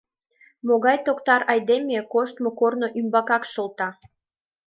[0.67, 3.89] Могай токтар айдеме коштмо корно ӱмбакак шылта?